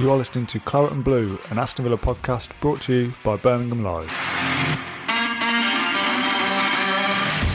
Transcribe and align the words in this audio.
You 0.00 0.10
are 0.10 0.16
listening 0.16 0.46
to 0.46 0.58
Claret 0.60 0.92
and 0.92 1.04
Blue, 1.04 1.38
an 1.50 1.58
Aston 1.58 1.84
Villa 1.84 1.98
podcast 1.98 2.58
brought 2.62 2.80
to 2.82 2.94
you 2.94 3.14
by 3.22 3.36
Birmingham 3.36 3.82
Live. 3.82 4.08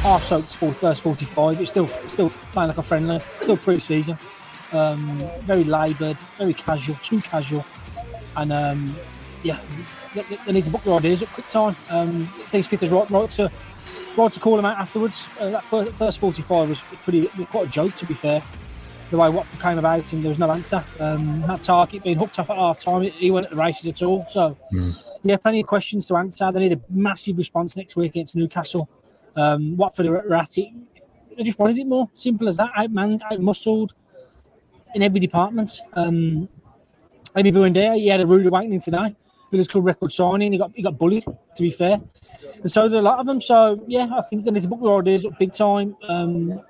half 0.04 0.24
soaked 0.26 0.56
for 0.56 0.72
first 0.72 1.02
45. 1.02 1.60
It's 1.60 1.72
still 1.72 1.88
still 2.12 2.30
playing 2.30 2.68
like 2.68 2.78
a 2.78 2.84
friendly, 2.84 3.20
still 3.42 3.58
pre 3.58 3.80
season. 3.80 4.20
Um, 4.74 5.28
very 5.42 5.64
laboured, 5.64 6.20
very 6.38 6.54
casual, 6.54 6.94
too 7.02 7.20
casual. 7.20 7.66
And 8.38 8.54
um, 8.54 8.96
yeah, 9.42 9.60
they, 10.14 10.22
they 10.46 10.52
need 10.52 10.66
to 10.66 10.70
book 10.70 10.84
their 10.84 10.94
ideas 10.94 11.24
at 11.24 11.30
quick 11.30 11.48
time. 11.48 11.76
Um, 11.90 12.26
think 12.52 12.68
Smith 12.68 12.84
is 12.84 12.92
right, 12.92 13.10
right 13.10 13.30
to 13.32 13.52
right 14.16 14.32
to 14.32 14.40
call 14.40 14.56
them 14.56 14.66
out 14.66 14.78
afterwards. 14.78 15.28
Uh, 15.40 15.50
that 15.50 15.64
first, 15.64 15.94
first 15.94 16.20
45 16.20 16.70
was 16.70 16.84
pretty 16.84 17.28
was 17.36 17.48
quite 17.48 17.70
a 17.70 17.72
joke, 17.72 17.96
to 17.96 18.06
be 18.06 18.14
fair. 18.14 18.44
The 19.16 19.22
way 19.22 19.30
Watford 19.30 19.62
came 19.62 19.78
about 19.78 20.12
and 20.12 20.22
there 20.22 20.28
was 20.28 20.40
no 20.40 20.52
answer. 20.52 20.84
Um, 21.00 21.40
that 21.48 21.62
Targett 21.62 22.04
being 22.04 22.18
hooked 22.18 22.38
off 22.38 22.50
at 22.50 22.58
half 22.58 22.82
time, 22.82 23.04
he 23.04 23.32
went 23.32 23.46
at 23.46 23.52
the 23.52 23.56
races 23.56 23.88
at 23.88 24.04
all. 24.04 24.26
So, 24.30 24.58
yeah, 25.24 25.38
plenty 25.38 25.62
of 25.62 25.68
questions 25.68 26.06
to 26.08 26.18
answer. 26.18 26.52
They 26.52 26.60
need 26.60 26.74
a 26.74 26.82
massive 26.90 27.38
response 27.38 27.78
next 27.78 27.96
week 27.96 28.12
against 28.12 28.36
Newcastle. 28.36 28.90
Um, 29.38 29.78
Watford 29.78 30.08
are 30.08 30.36
at 30.36 30.58
it. 30.58 30.68
They 31.38 31.44
just 31.44 31.58
wanted 31.58 31.78
it 31.78 31.88
more. 31.88 32.10
Simple 32.14 32.50
as 32.50 32.58
that. 32.58 32.74
Outmanned, 32.78 33.22
outmuscled 33.32 33.92
in 34.96 35.02
every 35.02 35.22
department. 35.22 35.80
Um, 35.94 36.50
Emi 37.38 37.54
Buendia, 37.54 37.96
he 37.96 38.08
had 38.10 38.20
a 38.20 38.28
rude 38.28 38.46
awakening 38.46 38.82
today. 38.82 39.16
Villa's 39.50 39.70
club 39.70 39.86
record 39.86 40.12
signing. 40.12 40.52
He 40.52 40.58
got 40.58 40.72
he 40.76 40.82
got 40.82 40.98
bullied, 40.98 41.24
to 41.24 41.62
be 41.64 41.72
fair. 41.72 42.02
And 42.62 42.70
so 42.70 42.90
did 42.90 42.98
a 42.98 43.02
lot 43.02 43.20
of 43.20 43.28
them. 43.28 43.40
So, 43.40 43.82
yeah, 43.88 44.10
I 44.14 44.20
think 44.24 44.44
they 44.44 44.52
need 44.52 44.64
to 44.64 44.68
book 44.68 44.82
their 44.82 44.98
ideas 44.98 45.26
up 45.26 45.40
big 45.40 45.54
time. 45.54 45.96
Um, 46.10 46.62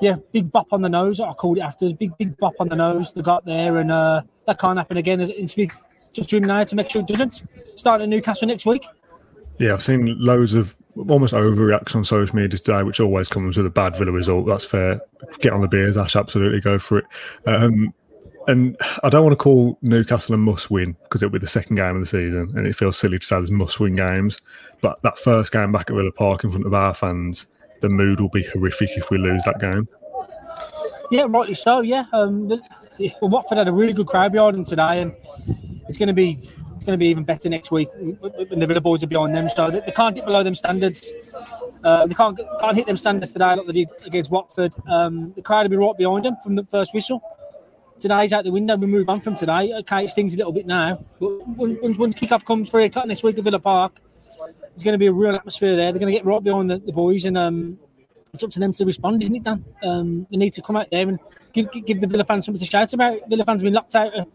yeah, 0.00 0.16
big 0.32 0.50
bop 0.50 0.72
on 0.72 0.82
the 0.82 0.88
nose. 0.88 1.20
I 1.20 1.32
called 1.32 1.58
it 1.58 1.62
after. 1.62 1.92
Big, 1.94 2.16
big 2.18 2.36
bop 2.38 2.54
on 2.58 2.68
the 2.68 2.76
nose. 2.76 3.12
They 3.12 3.22
got 3.22 3.44
there, 3.44 3.78
and 3.78 3.90
uh, 3.90 4.22
that 4.46 4.58
can't 4.58 4.78
happen 4.78 4.96
again. 4.96 5.20
In 5.20 5.48
Smith, 5.48 5.84
just 6.12 6.32
him 6.32 6.44
now 6.44 6.64
to 6.64 6.74
make 6.74 6.90
sure 6.90 7.02
it 7.02 7.08
doesn't. 7.08 7.42
Start 7.76 8.00
at 8.00 8.08
Newcastle 8.08 8.48
next 8.48 8.66
week. 8.66 8.86
Yeah, 9.58 9.72
I've 9.72 9.82
seen 9.82 10.16
loads 10.18 10.54
of 10.54 10.76
almost 11.08 11.34
overreaction 11.34 11.96
on 11.96 12.04
social 12.04 12.36
media 12.36 12.58
today, 12.58 12.82
which 12.82 13.00
always 13.00 13.28
comes 13.28 13.56
with 13.56 13.66
a 13.66 13.70
bad 13.70 13.96
Villa 13.96 14.12
result. 14.12 14.46
That's 14.46 14.64
fair. 14.64 15.00
Get 15.40 15.52
on 15.52 15.62
the 15.62 15.68
beers, 15.68 15.96
Ash. 15.96 16.16
Absolutely 16.16 16.60
go 16.60 16.78
for 16.78 16.98
it. 16.98 17.04
Um, 17.46 17.94
and 18.48 18.76
I 19.02 19.08
don't 19.08 19.24
want 19.24 19.32
to 19.32 19.42
call 19.42 19.78
Newcastle 19.82 20.34
a 20.34 20.38
must 20.38 20.70
win 20.70 20.96
because 21.02 21.22
it'll 21.22 21.32
be 21.32 21.38
the 21.38 21.46
second 21.46 21.76
game 21.76 21.96
of 21.96 22.00
the 22.00 22.06
season, 22.06 22.52
and 22.56 22.66
it 22.66 22.76
feels 22.76 22.98
silly 22.98 23.18
to 23.18 23.26
say 23.26 23.36
there's 23.36 23.50
must 23.50 23.80
win 23.80 23.96
games. 23.96 24.40
But 24.80 25.02
that 25.02 25.18
first 25.18 25.52
game 25.52 25.72
back 25.72 25.90
at 25.90 25.96
Villa 25.96 26.12
Park 26.12 26.44
in 26.44 26.50
front 26.50 26.66
of 26.66 26.74
our 26.74 26.94
fans, 26.94 27.48
the 27.80 27.88
mood 27.88 28.20
will 28.20 28.28
be 28.28 28.44
horrific 28.44 28.90
if 28.96 29.10
we 29.10 29.18
lose 29.18 29.42
that 29.44 29.60
game. 29.60 29.88
Yeah, 31.10 31.26
rightly 31.28 31.54
so. 31.54 31.82
Yeah, 31.82 32.04
um, 32.12 32.48
well, 32.48 33.30
Watford 33.30 33.58
had 33.58 33.68
a 33.68 33.72
really 33.72 33.92
good 33.92 34.06
crowd 34.06 34.32
behind 34.32 34.56
them 34.56 34.64
today, 34.64 35.02
and 35.02 35.14
it's 35.88 35.96
going 35.96 36.08
to 36.08 36.14
be 36.14 36.38
it's 36.74 36.84
going 36.84 36.98
to 36.98 36.98
be 36.98 37.06
even 37.06 37.24
better 37.24 37.48
next 37.48 37.70
week 37.70 37.88
when 37.94 38.58
the 38.58 38.66
Villa 38.66 38.80
boys 38.80 39.02
are 39.02 39.06
behind 39.06 39.34
them. 39.34 39.48
So 39.48 39.70
they, 39.70 39.80
they 39.80 39.92
can't 39.92 40.14
get 40.14 40.24
below 40.24 40.42
them 40.42 40.54
standards. 40.54 41.12
Uh, 41.84 42.06
they 42.06 42.14
can't 42.14 42.38
can't 42.60 42.76
hit 42.76 42.86
them 42.86 42.96
standards 42.96 43.32
today 43.32 43.54
like 43.54 43.66
they 43.66 43.72
did 43.72 43.90
against 44.04 44.30
Watford. 44.30 44.74
Um, 44.88 45.32
the 45.36 45.42
crowd 45.42 45.62
will 45.64 45.70
be 45.70 45.76
right 45.76 45.96
behind 45.96 46.24
them 46.24 46.36
from 46.42 46.56
the 46.56 46.64
first 46.64 46.92
whistle. 46.92 47.22
Today's 47.98 48.32
out 48.32 48.44
the 48.44 48.50
window. 48.50 48.76
We 48.76 48.88
move 48.88 49.08
on 49.08 49.20
from 49.20 49.36
today. 49.36 49.72
Okay, 49.72 50.04
it 50.04 50.08
stings 50.08 50.34
a 50.34 50.36
little 50.36 50.52
bit 50.52 50.66
now, 50.66 51.02
but 51.18 51.46
once, 51.48 51.96
once 51.98 52.14
kick-off 52.14 52.44
comes 52.44 52.68
three 52.68 52.84
o'clock 52.84 53.06
next 53.06 53.22
week 53.22 53.38
at 53.38 53.44
Villa 53.44 53.58
Park, 53.58 54.00
it's 54.76 54.84
going 54.84 54.92
to 54.92 54.98
be 54.98 55.06
a 55.06 55.12
real 55.12 55.34
atmosphere 55.34 55.74
there. 55.74 55.90
They're 55.90 55.98
going 55.98 56.12
to 56.12 56.18
get 56.18 56.26
right 56.26 56.42
behind 56.42 56.68
the, 56.68 56.76
the 56.76 56.92
boys, 56.92 57.24
and 57.24 57.38
um, 57.38 57.78
it's 58.34 58.44
up 58.44 58.50
to 58.50 58.60
them 58.60 58.74
to 58.74 58.84
respond, 58.84 59.22
isn't 59.22 59.34
it, 59.34 59.42
Dan? 59.42 59.64
Um, 59.82 60.26
they 60.30 60.36
need 60.36 60.52
to 60.52 60.60
come 60.60 60.76
out 60.76 60.90
there 60.90 61.08
and 61.08 61.18
give, 61.54 61.72
give 61.72 62.02
the 62.02 62.06
Villa 62.06 62.26
fans 62.26 62.44
something 62.44 62.60
to 62.60 62.70
shout 62.70 62.92
about. 62.92 63.26
Villa 63.30 63.46
fans 63.46 63.62
have 63.62 63.64
been 63.64 63.72
locked 63.72 63.96
out 63.96 64.12
of 64.12 64.28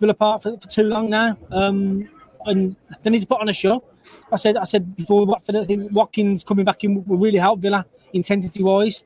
Villa 0.00 0.14
Park 0.14 0.40
for, 0.40 0.56
for 0.56 0.66
too 0.66 0.84
long 0.84 1.10
now, 1.10 1.36
um, 1.50 2.08
and 2.46 2.74
they 3.02 3.10
need 3.10 3.20
to 3.20 3.26
put 3.26 3.42
on 3.42 3.50
a 3.50 3.52
show. 3.52 3.84
I 4.32 4.36
said, 4.36 4.56
I 4.56 4.64
said 4.64 4.96
before 4.96 5.26
Watford, 5.26 5.56
I 5.56 5.66
think 5.66 5.92
Watkins 5.92 6.42
coming 6.42 6.64
back 6.64 6.82
in 6.84 7.04
will 7.04 7.18
really 7.18 7.36
help 7.38 7.60
Villa 7.60 7.84
intensity 8.14 8.62
wise. 8.62 9.04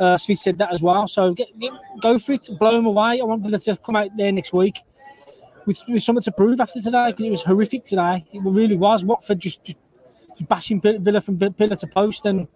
Uh, 0.00 0.16
Smith 0.16 0.40
said 0.40 0.58
that 0.58 0.72
as 0.72 0.82
well. 0.82 1.06
So 1.06 1.32
get, 1.32 1.56
get, 1.60 1.70
go 2.02 2.18
for 2.18 2.32
it, 2.32 2.48
blow 2.58 2.72
them 2.72 2.86
away. 2.86 3.20
I 3.20 3.24
want 3.24 3.44
Villa 3.44 3.60
to 3.60 3.76
come 3.76 3.94
out 3.94 4.08
there 4.16 4.32
next 4.32 4.52
week 4.52 4.80
with, 5.64 5.80
with 5.86 6.02
something 6.02 6.22
to 6.22 6.32
prove 6.32 6.60
after 6.60 6.80
today 6.80 7.12
because 7.12 7.24
it 7.24 7.30
was 7.30 7.42
horrific 7.44 7.84
today. 7.84 8.24
It 8.32 8.42
really 8.42 8.76
was. 8.76 9.04
Watford 9.04 9.38
just, 9.38 9.62
just 9.62 9.78
bashing 10.48 10.80
Villa 10.80 11.20
from 11.20 11.38
pillar 11.38 11.76
to 11.76 11.86
post 11.86 12.26
and 12.26 12.48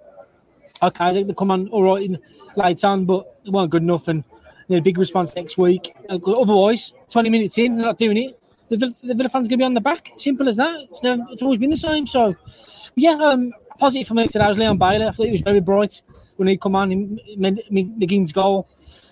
okay, 0.82 1.12
they, 1.12 1.22
they 1.22 1.34
come 1.34 1.50
on 1.50 1.68
all 1.68 1.82
right 1.82 2.02
in 2.02 2.18
late 2.56 2.84
on, 2.84 3.04
but 3.04 3.38
it 3.44 3.50
weren't 3.50 3.70
good 3.70 3.82
enough 3.82 4.08
and 4.08 4.24
need 4.68 4.78
a 4.78 4.82
big 4.82 4.98
response 4.98 5.34
next 5.36 5.58
week. 5.58 5.94
Uh, 6.08 6.18
Otherwise, 6.26 6.92
20 7.10 7.30
minutes 7.30 7.58
in, 7.58 7.76
they're 7.76 7.86
not 7.86 7.98
doing 7.98 8.16
it. 8.16 8.40
The, 8.68 8.76
Villa- 8.76 8.94
the 9.02 9.14
Villa 9.14 9.28
fans 9.28 9.48
going 9.48 9.58
to 9.58 9.62
be 9.62 9.64
on 9.64 9.74
the 9.74 9.80
back. 9.80 10.12
Simple 10.16 10.48
as 10.48 10.56
that. 10.56 10.74
It's, 10.90 11.02
never, 11.02 11.22
it's 11.30 11.42
always 11.42 11.58
been 11.58 11.70
the 11.70 11.76
same. 11.76 12.06
So, 12.06 12.34
yeah, 12.96 13.12
um, 13.12 13.52
positive 13.78 14.06
for 14.06 14.14
me 14.14 14.28
today 14.28 14.46
was 14.46 14.58
Leon 14.58 14.78
Bailey. 14.78 15.06
I 15.06 15.10
thought 15.10 15.26
he 15.26 15.32
was 15.32 15.40
very 15.40 15.60
bright 15.60 16.02
when 16.36 16.48
he 16.48 16.56
come 16.56 16.76
on 16.76 16.92
in 16.92 17.20
McGinn's 17.38 18.32
goal. 18.32 18.68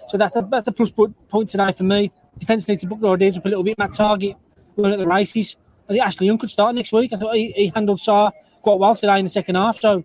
So 0.08 0.18
that's 0.18 0.36
a, 0.36 0.46
that's 0.50 0.68
a 0.68 0.72
point 0.72 1.48
today 1.48 1.72
for 1.72 1.84
me. 1.84 2.12
Defence 2.38 2.68
needs 2.68 2.82
to 2.82 2.86
book 2.86 3.00
their 3.00 3.12
ideas 3.12 3.38
up 3.38 3.46
a 3.46 3.48
little 3.48 3.64
bit. 3.64 3.78
Matt 3.78 3.92
Targett 3.92 4.36
weren't 4.76 4.92
at 4.92 4.98
the 4.98 5.06
races. 5.06 5.56
I 5.88 5.92
think 5.92 6.04
Ashley 6.04 6.26
Young 6.26 6.38
could 6.38 6.50
start 6.50 6.74
next 6.74 6.92
week. 6.92 7.12
I 7.12 7.16
thought 7.16 7.34
he, 7.34 7.52
he 7.52 7.72
handled 7.74 7.98
Sarr 7.98 8.30
quite 8.66 8.80
well 8.80 8.96
today 8.96 9.20
in 9.20 9.24
the 9.24 9.30
second 9.30 9.54
half. 9.54 9.78
So 9.78 10.02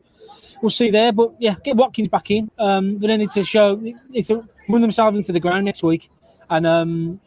we'll 0.62 0.70
see 0.70 0.92
there. 0.92 1.12
But 1.12 1.34
yeah, 1.40 1.56
get 1.64 1.76
Watkins 1.76 2.10
back 2.10 2.30
in. 2.30 2.52
Um, 2.60 2.98
but 2.98 3.08
they 3.08 3.18
need 3.18 3.32
to 3.32 3.44
show, 3.44 3.76
need 3.76 4.26
to 4.26 4.48
run 4.70 4.82
themselves 4.82 5.18
into 5.18 5.32
the 5.32 5.40
ground 5.40 5.66
next 5.66 5.82
week. 5.82 6.12
And 6.48 6.68
um, 6.68 7.20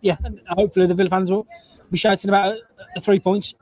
yeah, 0.00 0.16
and 0.24 0.40
hopefully 0.48 0.86
the 0.86 0.94
Villa 0.94 1.10
fans 1.10 1.30
will 1.30 1.46
be 1.90 1.98
shouting 1.98 2.30
about 2.30 2.56
the 2.94 3.00
three 3.02 3.20
points. 3.20 3.52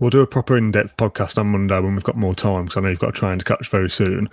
We'll 0.00 0.10
do 0.10 0.22
a 0.22 0.26
proper 0.26 0.56
in-depth 0.56 0.96
podcast 0.96 1.38
on 1.38 1.52
Monday 1.52 1.78
when 1.78 1.94
we've 1.94 2.02
got 2.02 2.16
more 2.16 2.34
time 2.34 2.64
because 2.64 2.78
I 2.78 2.80
know 2.80 2.88
you've 2.88 2.98
got 2.98 3.10
a 3.10 3.12
train 3.12 3.38
to 3.38 3.44
catch 3.44 3.68
very 3.68 3.90
soon. 3.90 4.28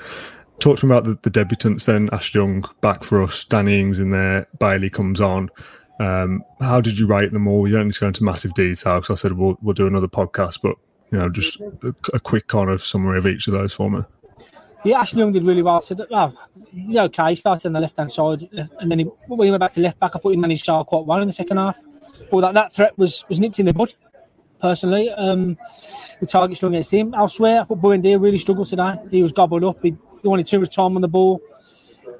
Talk 0.59 0.79
to 0.79 0.87
me 0.87 0.95
about 0.95 1.03
the, 1.03 1.29
the 1.29 1.29
debutants 1.29 1.85
then. 1.85 2.09
Ash 2.11 2.33
Young 2.33 2.65
back 2.81 3.03
for 3.03 3.21
us. 3.21 3.45
Danny 3.45 3.79
Ings 3.79 3.99
in 3.99 4.09
there. 4.09 4.47
Bailey 4.59 4.89
comes 4.89 5.21
on. 5.21 5.51
Um, 5.99 6.43
how 6.61 6.81
did 6.81 6.97
you 6.97 7.05
rate 7.05 7.31
them 7.31 7.47
all? 7.47 7.67
You 7.67 7.75
don't 7.75 7.87
need 7.87 7.93
to 7.93 7.99
go 7.99 8.07
into 8.07 8.23
massive 8.23 8.55
detail 8.55 9.01
because 9.01 9.19
I 9.19 9.21
said 9.21 9.33
we'll, 9.33 9.57
we'll 9.61 9.73
do 9.73 9.87
another 9.87 10.07
podcast, 10.07 10.61
but 10.63 10.77
you 11.11 11.17
know, 11.17 11.29
just 11.29 11.59
a, 11.59 11.93
a 12.13 12.19
quick 12.19 12.47
kind 12.47 12.69
of 12.69 12.83
summary 12.83 13.17
of 13.17 13.25
each 13.25 13.47
of 13.47 13.53
those 13.53 13.73
for 13.73 13.89
me. 13.89 13.99
Yeah, 14.83 14.99
Ashley 14.99 15.19
Young 15.19 15.31
did 15.31 15.43
really 15.43 15.63
well. 15.63 15.81
So, 15.81 15.95
well, 16.09 16.37
yeah, 16.71 17.03
okay. 17.03 17.29
He 17.29 17.35
started 17.35 17.67
on 17.67 17.73
the 17.73 17.79
left 17.79 17.97
hand 17.97 18.11
side, 18.11 18.47
uh, 18.57 18.65
and 18.79 18.91
then 18.91 18.99
he, 18.99 19.05
when 19.27 19.45
he 19.47 19.51
went 19.51 19.59
back 19.59 19.71
to 19.71 19.81
left 19.81 19.99
back, 19.99 20.15
I 20.15 20.19
thought 20.19 20.29
he 20.29 20.37
managed 20.37 20.65
Sarr 20.65 20.85
quite 20.85 21.05
well 21.05 21.21
in 21.21 21.27
the 21.27 21.33
second 21.33 21.57
half. 21.57 21.79
Thought 22.29 22.41
that 22.41 22.53
that 22.53 22.73
threat 22.73 22.97
was 22.97 23.25
was 23.27 23.39
nipped 23.39 23.59
in 23.59 23.65
the 23.65 23.73
bud. 23.73 23.93
Personally, 24.59 25.09
um, 25.11 25.55
the 26.19 26.25
Targett 26.25 26.57
strong 26.57 26.73
against 26.73 26.91
him. 26.91 27.13
Elsewhere, 27.13 27.61
I 27.61 27.63
thought 27.63 27.79
Buendia 27.79 28.19
really 28.19 28.37
struggled 28.37 28.67
today. 28.67 28.95
He 29.11 29.21
was 29.21 29.31
gobbled 29.31 29.63
up. 29.63 29.77
He, 29.83 29.95
he 30.21 30.27
wanted 30.27 30.47
too 30.47 30.59
much 30.59 30.75
time 30.75 30.95
on 30.95 31.01
the 31.01 31.07
ball. 31.07 31.41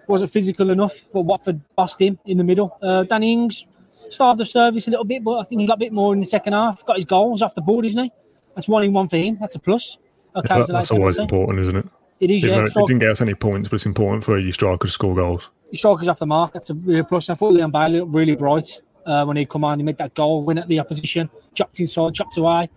Wasn't 0.08 0.32
physical 0.32 0.70
enough 0.70 0.96
for 1.12 1.24
Watford. 1.24 1.60
Bust 1.76 2.00
him 2.00 2.20
in 2.26 2.38
the 2.38 2.44
middle. 2.44 2.78
Uh, 2.82 3.04
Danny 3.04 3.34
Ings 3.34 3.68
starved 4.10 4.40
of 4.40 4.48
service 4.48 4.88
a 4.88 4.92
little 4.92 5.06
bit, 5.06 5.24
but 5.24 5.40
I 5.40 5.44
think 5.44 5.62
he 5.62 5.68
got 5.68 5.78
a 5.78 5.80
bit 5.80 5.92
more 5.92 6.14
in 6.14 6.20
the 6.20 6.28
second 6.28 6.54
half. 6.54 6.86
Got 6.86 6.98
his 6.98 7.06
goals 7.06 7.42
off 7.42 7.56
the 7.56 7.62
board, 7.62 7.86
isn't 7.86 8.04
he? 8.04 8.12
That's 8.58 8.68
one 8.68 8.84
in 8.84 8.92
one 8.92 9.08
for 9.08 9.18
him. 9.18 9.38
That's 9.40 9.56
a 9.56 9.60
plus. 9.60 10.00
Okay, 10.36 10.48
That- 10.58 10.68
that's 10.68 10.90
always 10.90 11.16
penalty. 11.16 11.36
important, 11.36 11.60
isn't 11.60 11.76
it? 11.76 11.86
It 12.20 12.32
is, 12.32 12.44
Even 12.44 12.58
yeah. 12.58 12.64
it 12.66 12.88
didn't 12.88 12.98
get 13.00 13.12
us 13.12 13.22
any 13.22 13.36
points, 13.36 13.70
but 13.70 13.76
it's 13.76 13.86
important 13.86 14.24
for 14.24 14.40
your 14.40 14.52
striker 14.52 14.88
to 14.88 14.92
score 14.92 15.14
goals. 15.14 15.50
His 15.70 15.80
strikers 15.82 16.08
off 16.08 16.18
the 16.18 16.26
mark. 16.26 16.54
That's 16.54 16.72
a 16.72 16.74
real 16.74 17.04
plus. 17.04 17.30
I 17.30 17.36
thought 17.36 17.54
Leon 17.54 17.70
Bailey 17.70 18.00
looked 18.00 18.16
really 18.16 18.36
bright 18.36 18.82
uh, 19.06 19.24
when 19.26 19.38
he 19.38 19.46
come 19.46 19.64
on. 19.64 19.78
He 19.78 19.84
made 19.86 20.00
that 20.00 20.16
goal, 20.16 20.44
win 20.44 20.58
at 20.58 20.68
the 20.68 20.80
opposition, 20.80 21.30
chopped 21.54 21.80
inside, 21.80 22.16
chopped 22.16 22.36
away, 22.38 22.68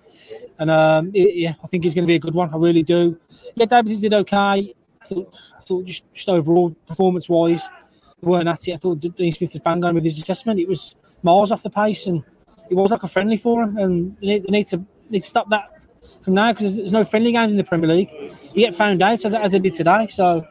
and 0.59 0.71
um, 0.71 1.11
it- 1.15 1.35
yeah, 1.35 1.55
I 1.65 1.67
think 1.69 1.85
he's 1.85 1.95
going 1.95 2.03
to 2.05 2.07
be 2.07 2.17
a 2.17 2.19
good 2.19 2.35
one. 2.35 2.53
I 2.53 2.59
really 2.59 2.83
do. 2.83 3.19
Yeah, 3.55 3.65
Davies 3.65 4.03
did 4.03 4.13
okay. 4.13 4.37
I 4.37 5.07
thought, 5.07 5.35
I 5.57 5.61
thought 5.63 5.87
just, 5.87 6.05
just 6.13 6.29
overall 6.29 6.77
performance 6.87 7.27
wise, 7.31 7.67
we 8.21 8.31
weren't 8.33 8.47
at 8.49 8.69
it. 8.69 8.75
I 8.75 8.77
thought 8.77 9.01
Dean 9.01 9.33
Smith 9.33 9.55
was 9.55 9.63
bang 9.63 9.83
on 9.83 9.95
with 9.95 10.05
his 10.05 10.19
assessment. 10.21 10.61
It 10.61 10.69
was 10.69 10.95
miles 11.23 11.51
off 11.51 11.63
the 11.63 11.71
pace, 11.71 12.07
and 12.07 12.23
it 12.69 12.75
was 12.75 12.91
like 12.91 13.05
a 13.05 13.09
friendly 13.09 13.39
for 13.39 13.63
him. 13.63 13.79
And 13.79 14.17
they 14.21 14.41
need 14.41 14.67
to 14.67 14.85
need 15.11 15.21
to 15.21 15.29
stop 15.29 15.49
that 15.51 15.69
from 16.23 16.35
now 16.35 16.53
because 16.53 16.77
there's 16.77 16.93
no 16.93 17.05
friendly 17.05 17.33
games 17.33 17.53
in 17.53 17.57
the 17.57 17.65
Premier 17.65 17.89
League. 17.89 18.11
You 18.55 18.67
get 18.67 18.75
found 18.75 19.03
out 19.03 19.25
as, 19.25 19.35
as 19.35 19.53
they 19.53 19.59
did 19.59 19.75
today. 19.75 20.07
So, 20.09 20.47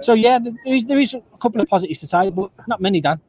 so 0.00 0.14
yeah, 0.14 0.38
there 0.38 0.74
is 0.74 0.84
there 0.84 0.98
is 0.98 1.14
a 1.14 1.22
couple 1.40 1.60
of 1.60 1.68
positives 1.68 2.00
to 2.00 2.06
say, 2.06 2.30
but 2.30 2.50
not 2.66 2.80
many, 2.80 3.00
Dan. 3.00 3.20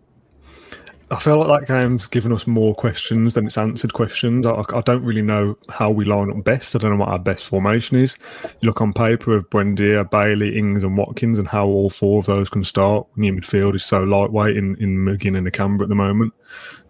I 1.14 1.20
feel 1.20 1.38
like 1.38 1.60
that 1.60 1.68
game's 1.68 2.08
given 2.08 2.34
us 2.34 2.48
more 2.48 2.74
questions 2.74 3.36
than 3.36 3.46
it's 3.46 3.56
answered 3.56 3.94
questions. 3.94 4.48
I, 4.48 4.64
I 4.74 4.82
don't 4.82 5.04
really 5.04 5.22
know 5.22 5.56
how 5.70 5.92
we 5.92 6.06
line 6.06 6.32
up 6.32 6.44
best. 6.44 6.76
I 6.76 6.80
don't 6.80 6.90
know 6.90 6.98
what 6.98 7.10
our 7.10 7.20
best 7.20 7.46
formation 7.46 7.98
is. 7.98 8.18
You 8.44 8.66
look 8.68 8.82
on 8.82 8.94
paper 8.94 9.36
of 9.36 9.48
Buendia, 9.52 10.10
Bailey, 10.10 10.58
Ings, 10.58 10.84
and 10.84 10.98
Watkins, 10.98 11.38
and 11.38 11.48
how 11.48 11.68
all 11.68 11.92
four 11.92 12.18
of 12.18 12.26
those 12.26 12.50
can 12.50 12.64
start 12.64 13.06
your 13.16 13.36
midfield 13.36 13.76
is 13.76 13.86
so 13.86 14.02
lightweight 14.02 14.58
in, 14.58 14.76
in 14.78 14.98
McGinn 14.98 15.38
and 15.38 15.46
Nakamba 15.46 15.84
at 15.84 15.90
the 15.90 15.96
moment. 15.96 16.34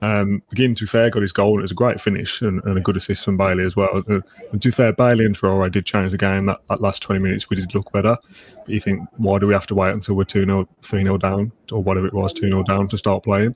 Um, 0.01 0.41
McGinn, 0.53 0.77
to 0.77 0.83
be 0.83 0.87
fair, 0.87 1.09
got 1.09 1.21
his 1.21 1.33
goal. 1.33 1.55
And 1.55 1.59
it 1.59 1.63
was 1.63 1.71
a 1.71 1.75
great 1.75 1.99
finish 1.99 2.41
and, 2.41 2.63
and 2.63 2.77
a 2.77 2.81
good 2.81 2.95
assist 2.95 3.25
from 3.25 3.35
Bailey 3.35 3.65
as 3.65 3.75
well. 3.75 4.03
Uh, 4.09 4.21
and 4.53 4.61
to 4.61 4.69
be 4.69 4.71
fair, 4.71 4.93
Bailey 4.93 5.25
and 5.25 5.37
Traore 5.37 5.69
did 5.69 5.85
change 5.85 6.11
the 6.11 6.17
game. 6.17 6.45
That, 6.45 6.59
that 6.69 6.81
last 6.81 7.01
20 7.01 7.19
minutes, 7.19 7.49
we 7.49 7.57
did 7.57 7.75
look 7.75 7.91
better. 7.91 8.17
But 8.55 8.69
you 8.69 8.79
think, 8.79 9.05
why 9.17 9.37
do 9.39 9.47
we 9.47 9.53
have 9.53 9.67
to 9.67 9.75
wait 9.75 9.93
until 9.93 10.15
we're 10.15 10.23
2 10.23 10.45
0, 10.45 10.69
3 10.81 11.03
0 11.03 11.17
down, 11.17 11.51
or 11.71 11.83
whatever 11.83 12.07
it 12.07 12.13
was, 12.13 12.33
2 12.33 12.47
0 12.47 12.63
down 12.63 12.87
to 12.89 12.97
start 12.97 13.23
playing? 13.23 13.55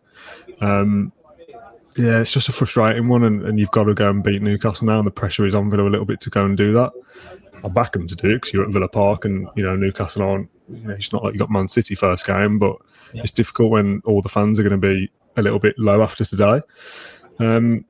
Um, 0.62 1.12
yeah, 1.98 2.20
it's 2.20 2.32
just 2.32 2.50
a 2.50 2.52
frustrating 2.52 3.08
one, 3.08 3.24
and, 3.24 3.44
and, 3.44 3.60
you've 3.60 3.72
got 3.72 3.86
to 3.86 3.94
go 3.94 4.10
and 4.10 4.24
beat 4.24 4.42
Newcastle 4.42 4.86
now, 4.86 5.00
and 5.00 5.08
the 5.08 5.12
pressure 5.12 5.46
is 5.46 5.56
on 5.56 5.70
Villa 5.70 5.88
a 5.88 5.90
little 5.90 6.06
bit 6.06 6.22
to 6.22 6.30
go 6.30 6.46
and 6.46 6.56
do 6.56 6.72
that. 6.74 6.92
I 7.64 7.70
back 7.70 7.94
them 7.94 8.08
to 8.08 8.16
do 8.16 8.30
it 8.30 8.36
because 8.36 8.54
you're 8.54 8.66
at 8.66 8.72
Villa 8.72 8.88
Park, 8.88 9.26
and 9.26 9.48
you 9.56 9.64
know 9.64 9.76
Newcastle 9.76 10.22
aren't. 10.22 10.50
You 10.70 10.88
know, 10.88 10.94
it's 10.94 11.12
not 11.12 11.24
like 11.24 11.34
you 11.34 11.40
got 11.40 11.50
Man 11.50 11.68
City 11.68 11.96
first 11.96 12.26
game, 12.26 12.60
but 12.60 12.76
yeah. 13.14 13.22
it's 13.22 13.32
difficult 13.32 13.72
when 13.72 14.02
all 14.06 14.22
the 14.22 14.30
fans 14.30 14.60
are 14.60 14.64
going 14.64 14.80
to 14.80 14.88
be 14.88 15.10
a 15.38 15.42
little 15.42 15.60
bit 15.60 15.78
low 15.80 16.04
after 16.04 16.24
today. 16.24 16.62
Um, 17.40 17.86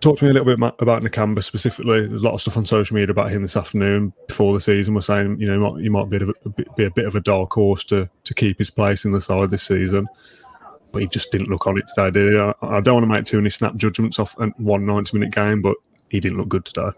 talk 0.00 0.18
to 0.18 0.24
me 0.24 0.30
a 0.30 0.34
little 0.34 0.56
bit 0.56 0.74
about 0.80 1.02
Nakamba 1.02 1.42
specifically. 1.42 2.06
There's 2.06 2.22
a 2.22 2.24
lot 2.24 2.34
of 2.34 2.40
stuff 2.40 2.56
on 2.56 2.64
social 2.64 2.94
media 2.94 3.10
about 3.10 3.30
him 3.30 3.42
this 3.42 3.56
afternoon 3.56 4.12
before 4.28 4.52
the 4.54 4.60
season. 4.60 4.94
We're 4.94 5.00
saying 5.00 5.40
you 5.40 5.46
know 5.46 5.74
he 5.76 5.88
might, 5.88 6.08
be, 6.08 6.16
a, 6.16 6.48
be 6.76 6.84
a 6.84 6.90
bit 6.90 7.06
of 7.06 7.14
a 7.14 7.20
dark 7.20 7.52
horse 7.52 7.84
to 7.84 8.08
to 8.24 8.34
keep 8.34 8.58
his 8.58 8.70
place 8.70 9.04
in 9.04 9.12
the 9.12 9.20
side 9.20 9.50
this 9.50 9.62
season 9.62 10.08
but 10.96 11.02
he 11.02 11.08
just 11.08 11.30
didn't 11.30 11.50
look 11.50 11.66
on 11.66 11.76
it 11.76 11.86
today, 11.88 12.10
did 12.10 12.32
he? 12.32 12.38
I, 12.38 12.54
I 12.62 12.80
don't 12.80 12.94
want 12.94 13.04
to 13.04 13.06
make 13.06 13.26
too 13.26 13.36
many 13.36 13.50
snap 13.50 13.76
judgments 13.76 14.18
off 14.18 14.34
a 14.38 14.46
one 14.56 14.86
90 14.86 15.18
minute 15.18 15.34
game, 15.34 15.60
but 15.60 15.76
he 16.08 16.20
didn't 16.20 16.38
look 16.38 16.48
good 16.48 16.64
today. 16.64 16.88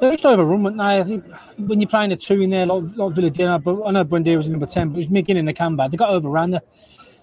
They're 0.00 0.12
just 0.12 0.24
overrun, 0.24 0.62
weren't 0.62 0.76
they? 0.76 0.84
I 0.84 1.02
think 1.02 1.24
when 1.56 1.80
you're 1.80 1.88
playing 1.88 2.12
a 2.12 2.16
two 2.16 2.40
in 2.40 2.50
there, 2.50 2.66
like, 2.66 2.84
like 2.94 3.14
Villa 3.14 3.30
did, 3.30 3.64
but 3.64 3.82
I 3.84 3.90
know 3.90 4.04
Buendia 4.04 4.36
was 4.36 4.48
number 4.48 4.66
10, 4.66 4.90
but 4.90 4.96
it 4.96 4.98
was 4.98 5.08
McGinn 5.08 5.38
and 5.38 5.48
Nakamba. 5.48 5.90
They 5.90 5.96
got 5.96 6.10
overrun. 6.10 6.52
The, 6.52 6.62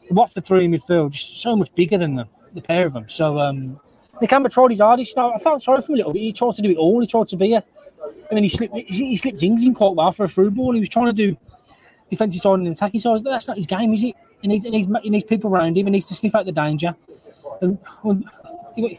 the 0.09 0.13
Watford 0.13 0.43
three 0.43 0.65
in 0.65 0.71
midfield, 0.71 1.11
just 1.11 1.39
so 1.39 1.55
much 1.55 1.73
bigger 1.73 1.97
than 1.97 2.15
them, 2.15 2.27
the 2.53 2.61
pair 2.61 2.85
of 2.85 2.93
them. 2.93 3.07
So, 3.07 3.39
um, 3.39 3.79
Nakamba 4.23 4.49
tried 4.49 4.71
his 4.71 4.79
hardest. 4.79 5.17
I 5.17 5.37
felt 5.39 5.61
sorry 5.61 5.81
for 5.81 5.91
him 5.91 5.95
a 5.95 5.97
little 5.97 6.13
bit. 6.13 6.21
He 6.21 6.33
tried 6.33 6.55
to 6.55 6.61
do 6.61 6.69
it 6.69 6.77
all. 6.77 7.01
He 7.01 7.07
tried 7.07 7.27
to 7.27 7.35
be 7.35 7.53
a. 7.53 7.63
I 8.31 8.35
mean, 8.35 8.43
he 8.43 8.49
slipped, 8.49 8.75
he 8.75 9.15
slipped 9.15 9.39
things 9.39 9.63
in 9.65 9.73
quite 9.73 9.95
well 9.95 10.11
for 10.11 10.25
a 10.25 10.27
through 10.27 10.51
ball. 10.51 10.73
He 10.73 10.79
was 10.79 10.89
trying 10.89 11.07
to 11.07 11.13
do 11.13 11.37
defensive 12.09 12.41
side 12.41 12.59
and 12.59 12.67
attacking 12.67 12.99
side. 12.99 13.19
That's 13.23 13.47
not 13.47 13.57
his 13.57 13.65
game, 13.65 13.93
is 13.93 14.03
it? 14.03 14.15
He 14.41 14.47
needs, 14.47 14.65
he 14.65 14.71
needs, 14.71 14.87
he 15.03 15.09
needs 15.09 15.23
people 15.23 15.49
around 15.49 15.77
him. 15.77 15.85
He 15.85 15.91
needs 15.91 16.07
to 16.07 16.15
sniff 16.15 16.35
out 16.35 16.45
the 16.45 16.51
danger. 16.51 16.95
And 17.61 17.77
when, 18.01 18.25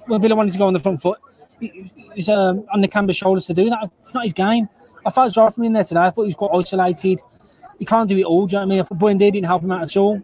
Villa 0.09 0.35
wanted 0.35 0.53
to 0.53 0.59
go 0.59 0.67
on 0.67 0.73
the 0.73 0.81
front 0.81 1.03
foot, 1.03 1.19
he, 1.61 1.91
was 2.17 2.29
um, 2.29 2.65
on 2.73 2.83
Nakamba's 2.83 3.17
shoulders 3.17 3.47
to 3.47 3.55
do 3.55 3.69
that. 3.71 3.91
It's 4.01 4.15
not 4.15 4.25
his 4.25 4.33
game. 4.33 4.69
I 5.05 5.11
felt 5.11 5.35
sorry 5.35 5.51
for 5.51 5.61
him 5.61 5.67
in 5.67 5.73
there 5.75 5.85
today. 5.85 6.01
I 6.01 6.11
thought 6.11 6.23
he 6.23 6.29
was 6.29 6.37
quite 6.37 6.51
isolated. 6.55 7.21
He 7.79 7.85
can't 7.85 8.09
do 8.09 8.17
it 8.17 8.25
all. 8.25 8.47
Do 8.47 8.53
you 8.53 8.61
know 8.61 8.61
what 8.61 8.67
I 8.67 8.69
mean? 8.71 8.81
I 8.81 8.83
thought 8.85 9.19
didn't 9.19 9.45
help 9.45 9.63
him 9.63 9.73
out 9.73 9.83
at 9.83 9.97
all. 9.97 10.23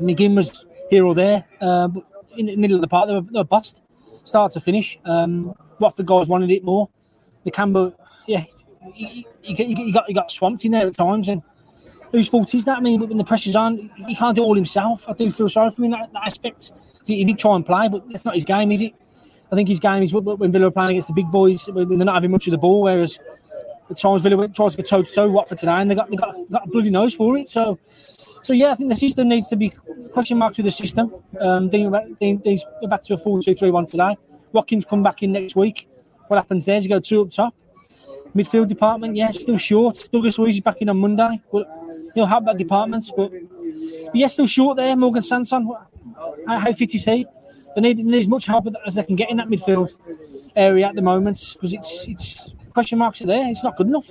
McGinn 0.00 0.34
was 0.34 0.64
here 0.90 1.04
or 1.04 1.14
there. 1.14 1.44
Uh, 1.60 1.88
but 1.88 2.04
in 2.36 2.46
the 2.46 2.56
middle 2.56 2.76
of 2.76 2.80
the 2.80 2.88
park, 2.88 3.08
they 3.08 3.14
were, 3.14 3.20
they 3.20 3.38
were 3.38 3.44
bust, 3.44 3.82
start 4.24 4.52
to 4.52 4.60
finish. 4.60 4.98
Um, 5.04 5.54
Watford 5.78 6.06
guys 6.06 6.28
wanted 6.28 6.50
it 6.50 6.64
more. 6.64 6.88
Nakamba, 7.46 7.94
yeah, 8.26 8.44
you, 8.94 9.24
he, 9.42 9.74
he, 9.74 9.92
got, 9.92 10.06
he 10.06 10.14
got 10.14 10.30
swamped 10.30 10.64
in 10.64 10.72
there 10.72 10.86
at 10.86 10.94
times. 10.94 11.28
And 11.28 11.42
whose 12.12 12.28
fault 12.28 12.54
is 12.54 12.64
that? 12.64 12.78
I 12.78 12.80
mean, 12.80 13.00
when 13.00 13.16
the 13.16 13.24
pressure's 13.24 13.56
on, 13.56 13.90
he 14.06 14.14
can't 14.14 14.34
do 14.36 14.42
all 14.42 14.54
himself. 14.54 15.08
I 15.08 15.12
do 15.12 15.30
feel 15.30 15.48
sorry 15.48 15.70
for 15.70 15.76
him 15.76 15.86
in 15.86 15.90
that, 15.92 16.12
that 16.12 16.26
aspect. 16.26 16.72
He 17.04 17.24
did 17.24 17.38
try 17.38 17.54
and 17.54 17.64
play, 17.64 17.88
but 17.88 18.08
that's 18.10 18.24
not 18.24 18.34
his 18.34 18.44
game, 18.44 18.72
is 18.72 18.80
it? 18.80 18.94
I 19.52 19.56
think 19.56 19.68
his 19.68 19.78
game 19.78 20.02
is 20.02 20.12
when 20.12 20.50
Villa 20.50 20.68
are 20.68 20.70
playing 20.70 20.90
against 20.90 21.08
the 21.08 21.14
big 21.14 21.30
boys, 21.30 21.66
when 21.66 21.98
they're 21.98 22.06
not 22.06 22.14
having 22.14 22.30
much 22.30 22.46
of 22.46 22.52
the 22.52 22.58
ball, 22.58 22.82
whereas 22.82 23.18
at 23.90 23.98
times 23.98 24.22
Villa 24.22 24.36
went, 24.36 24.54
tries 24.54 24.76
to 24.76 24.82
go 24.82 24.86
toe 24.86 25.02
to 25.02 25.12
toe 25.12 25.28
Watford 25.28 25.58
today, 25.58 25.72
and 25.72 25.90
they 25.90 25.94
got 25.94 26.10
they 26.10 26.16
got, 26.16 26.36
got 26.50 26.66
a 26.66 26.70
bloody 26.70 26.90
nose 26.90 27.14
for 27.14 27.36
it. 27.36 27.48
So, 27.48 27.78
so 28.42 28.52
yeah, 28.52 28.72
I 28.72 28.74
think 28.74 28.90
the 28.90 28.96
system 28.96 29.28
needs 29.28 29.48
to 29.48 29.56
be 29.56 29.70
question 30.12 30.38
marks 30.38 30.56
with 30.56 30.64
the 30.64 30.70
system. 30.70 31.14
Um, 31.40 31.68
they, 31.68 31.88
they, 32.20 32.34
they's 32.34 32.64
back 32.88 33.02
to 33.02 33.14
a 33.14 33.18
4 33.18 33.40
2 33.42 33.54
3 33.54 33.70
1 33.70 33.86
today. 33.86 34.16
Watkins 34.52 34.84
come 34.84 35.02
back 35.02 35.22
in 35.22 35.32
next 35.32 35.56
week. 35.56 35.88
What 36.28 36.36
happens 36.36 36.64
there 36.64 36.76
is 36.76 36.84
you 36.84 36.88
go 36.88 37.00
two 37.00 37.22
up 37.22 37.30
top. 37.30 37.54
Midfield 38.34 38.68
department, 38.68 39.16
yeah, 39.16 39.30
still 39.32 39.58
short. 39.58 40.08
Douglas 40.12 40.38
Luiz 40.38 40.54
is 40.54 40.60
back 40.60 40.78
in 40.78 40.88
on 40.88 40.98
Monday. 40.98 41.40
But 41.52 41.68
he'll 42.14 42.26
help 42.26 42.44
that 42.46 42.56
department. 42.56 43.10
But 43.16 43.32
yeah, 44.12 44.28
still 44.28 44.46
short 44.46 44.76
there. 44.76 44.96
Morgan 44.96 45.22
Sanson, 45.22 45.70
how, 46.46 46.58
how 46.58 46.72
fit 46.72 46.94
is 46.94 47.04
he? 47.04 47.26
They 47.74 47.80
need, 47.80 47.98
they 47.98 48.02
need 48.02 48.18
as 48.20 48.28
much 48.28 48.46
help 48.46 48.68
as 48.86 48.94
they 48.94 49.02
can 49.02 49.16
get 49.16 49.30
in 49.30 49.36
that 49.38 49.48
midfield 49.48 49.92
area 50.56 50.86
at 50.86 50.94
the 50.94 51.02
moment 51.02 51.54
because 51.54 51.72
it's 51.72 52.06
it's 52.08 52.54
question 52.74 52.98
marks 52.98 53.22
are 53.22 53.26
there. 53.26 53.48
It's 53.48 53.64
not 53.64 53.76
good 53.76 53.86
enough. 53.86 54.10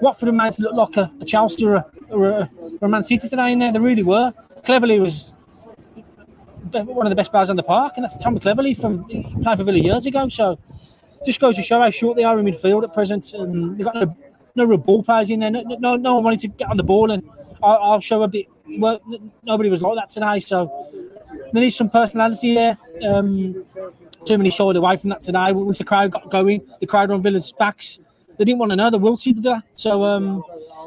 Watford 0.00 0.32
made 0.32 0.52
to 0.52 0.62
look 0.62 0.74
like 0.74 0.96
a, 0.96 1.12
a 1.20 1.24
Chelsea 1.24 1.64
or 1.64 1.74
a, 1.76 1.86
or 2.10 2.28
a, 2.28 2.50
or 2.80 2.86
a 2.86 2.88
Man 2.88 3.02
City 3.02 3.28
today 3.28 3.52
in 3.52 3.58
there. 3.58 3.72
They 3.72 3.80
really 3.80 4.02
were. 4.02 4.32
Cleverley 4.62 5.00
was 5.00 5.32
one 6.72 7.06
of 7.06 7.10
the 7.10 7.16
best 7.16 7.30
players 7.30 7.50
on 7.50 7.56
the 7.56 7.62
park, 7.62 7.94
and 7.96 8.04
that's 8.04 8.16
Tommy 8.16 8.38
Cleverley 8.38 8.78
from 8.78 9.04
playing 9.04 9.42
for 9.42 9.64
Villa 9.64 9.78
years 9.78 10.06
ago. 10.06 10.28
So 10.28 10.58
just 11.24 11.40
goes 11.40 11.56
to 11.56 11.62
show 11.62 11.80
how 11.80 11.90
short 11.90 12.16
they 12.16 12.24
are 12.24 12.38
in 12.38 12.44
midfield 12.44 12.84
at 12.84 12.92
present. 12.92 13.32
And 13.32 13.76
they've 13.76 13.84
got 13.84 13.94
no 13.96 14.16
no 14.54 14.64
real 14.64 14.78
ball 14.78 15.02
players 15.02 15.30
in 15.30 15.40
there. 15.40 15.50
No, 15.50 15.62
no, 15.62 15.96
no 15.96 16.14
one 16.16 16.24
wanted 16.24 16.40
to 16.40 16.48
get 16.48 16.68
on 16.68 16.76
the 16.76 16.82
ball, 16.82 17.10
and 17.10 17.22
I'll, 17.62 17.78
I'll 17.82 18.00
show 18.00 18.22
a 18.22 18.28
bit. 18.28 18.46
Well, 18.78 19.00
nobody 19.42 19.70
was 19.70 19.82
like 19.82 19.96
that 19.96 20.08
today, 20.08 20.40
so 20.40 20.88
there 21.52 21.62
needs 21.62 21.76
some 21.76 21.88
personality 21.88 22.54
there. 22.54 22.78
Um, 23.06 23.64
too 24.26 24.38
many 24.38 24.50
shied 24.50 24.76
away 24.76 24.96
from 24.96 25.10
that 25.10 25.20
today. 25.20 25.52
Once 25.52 25.78
the 25.78 25.84
crowd 25.84 26.12
got 26.12 26.30
going, 26.30 26.66
the 26.80 26.86
crowd 26.86 27.10
on 27.10 27.22
Villa's 27.22 27.52
backs. 27.52 28.00
They 28.38 28.44
didn't 28.44 28.58
want 28.58 28.70
to 28.70 28.76
know. 28.76 28.90
They 28.90 28.98
wilted 28.98 29.38
Villa. 29.38 29.64
So 29.76 30.04
um, 30.04 30.44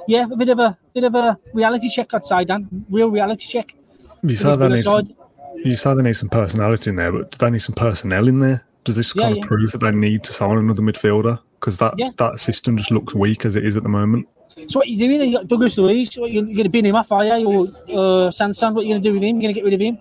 yeah, 0.08 0.26
a 0.32 0.36
bit 0.36 0.50
of 0.50 0.60
a 0.60 0.78
bit 0.94 1.04
of 1.04 1.16
a 1.16 1.38
reality 1.54 1.90
check, 1.90 2.14
I'd 2.14 2.26
say, 2.26 2.46
Dan. 2.46 2.86
Real 2.90 3.10
reality 3.10 3.46
check. 3.48 3.76
You 4.22 4.36
saw 4.36 4.56
they 4.56 4.68
need 4.68 4.84
some, 4.84 5.16
you 5.56 5.76
saw 5.76 5.94
they 5.94 6.04
need 6.04 6.14
some 6.14 6.30
personality 6.30 6.90
in 6.90 6.96
there, 6.96 7.12
but 7.12 7.32
do 7.32 7.38
they 7.38 7.50
need 7.50 7.60
some 7.60 7.76
personnel 7.76 8.28
in 8.28 8.40
there? 8.40 8.66
Does 8.84 8.96
this 8.96 9.14
kind 9.14 9.36
yeah. 9.36 9.42
of 9.42 9.48
prove 9.48 9.72
that 9.72 9.80
they 9.80 9.92
need 9.92 10.24
to 10.26 10.34
sign 10.34 10.58
another 10.58 10.82
midfielder? 10.82 11.40
because 11.60 11.78
that 11.78 11.94
yeah. 11.98 12.10
that 12.18 12.40
system 12.40 12.78
just 12.78 12.92
looks 12.92 13.14
weak 13.14 13.46
as 13.46 13.56
it 13.56 13.66
is 13.66 13.78
at 13.78 13.84
the 13.84 13.90
moment. 13.90 14.28
So 14.68 14.80
what 14.80 14.88
are 14.88 14.90
you 14.90 14.98
doing? 14.98 15.30
You 15.30 15.38
got 15.38 15.48
Douglas 15.48 15.78
Luiz. 15.78 16.18
What, 16.18 16.32
you're, 16.32 16.44
going 16.44 16.64
to 16.64 16.70
bin 16.70 16.86
him 16.86 16.96
off, 16.96 17.12
are 17.12 17.24
you? 17.24 17.68
Or 17.88 18.28
uh, 18.28 18.32
Sanson? 18.32 18.74
What 18.74 18.82
are 18.82 18.84
you 18.84 18.94
going 18.94 19.04
to 19.04 19.10
do 19.10 19.14
with 19.14 19.24
him? 19.24 19.40
You're 19.40 19.54
going 19.54 19.54
to 19.54 19.62
get 19.62 19.64
rid 19.64 19.74
of 19.74 19.80
him? 19.80 19.98